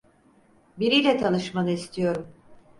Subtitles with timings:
[0.79, 2.33] Biriyle tanışmanı istiyorum.